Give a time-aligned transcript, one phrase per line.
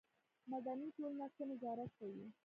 [0.51, 2.25] مدني ټولنه څه نظارت کوي؟